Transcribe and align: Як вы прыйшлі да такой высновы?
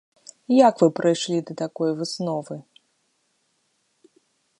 Як 0.67 0.79
вы 0.83 0.87
прыйшлі 0.99 1.37
да 1.49 1.53
такой 1.63 1.89
высновы? 1.99 2.57